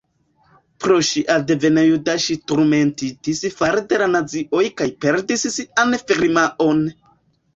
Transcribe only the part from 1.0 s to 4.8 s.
ŝia deveno juda ŝi turmentitis fare de la nazioj